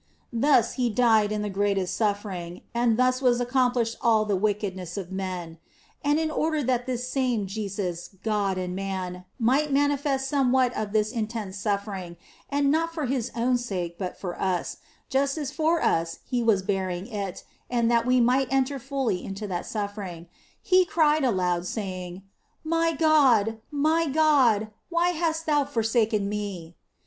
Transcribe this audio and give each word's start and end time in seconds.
Thus 0.33 0.73
He 0.81 0.89
died 0.89 1.31
in 1.31 1.43
the 1.43 1.47
greatest 1.51 1.95
suffering, 1.95 2.61
and 2.73 2.97
thus 2.97 3.21
was 3.21 3.39
accomplished 3.39 3.97
all 4.01 4.25
the 4.25 4.35
wickedness 4.35 4.97
of 4.97 5.11
men. 5.11 5.59
And 6.03 6.19
in 6.19 6.31
order 6.31 6.63
that 6.63 6.87
this 6.87 7.07
same 7.07 7.45
Jesus, 7.45 8.09
God 8.23 8.57
and 8.57 8.75
Man, 8.75 9.25
might 9.37 9.71
manifest 9.71 10.27
somewhat 10.27 10.75
of 10.75 10.91
this 10.91 11.11
intense 11.11 11.59
suffering 11.59 12.17
(and 12.49 12.71
not 12.71 12.91
for 12.91 13.05
His 13.05 13.29
own 13.35 13.59
sake, 13.59 13.99
but 13.99 14.19
for 14.19 14.41
us, 14.41 14.77
just 15.07 15.37
as 15.37 15.51
for 15.51 15.83
us 15.83 16.17
He 16.25 16.41
was 16.41 16.63
bearing 16.63 17.05
it, 17.05 17.43
and 17.69 17.91
that 17.91 18.07
we 18.07 18.19
might 18.19 18.51
enter 18.51 18.79
fully 18.79 19.23
into 19.23 19.45
that 19.45 19.67
suffering), 19.67 20.25
He 20.63 20.83
cried 20.83 21.23
aloud, 21.23 21.67
saying," 21.67 22.23
My 22.63 22.91
God, 22.93 23.59
my 23.69 24.07
God, 24.07 24.71
why 24.89 25.09
hast 25.11 25.45
Thou 25.45 25.63
forsaken 25.63 26.27
me." 26.27 26.75